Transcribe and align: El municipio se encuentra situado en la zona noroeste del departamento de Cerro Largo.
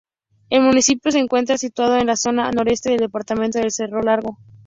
El 0.49 0.63
municipio 0.63 1.11
se 1.11 1.19
encuentra 1.19 1.59
situado 1.59 1.95
en 1.95 2.07
la 2.07 2.15
zona 2.15 2.49
noroeste 2.49 2.89
del 2.89 3.01
departamento 3.01 3.59
de 3.59 3.69
Cerro 3.69 4.01
Largo. 4.01 4.39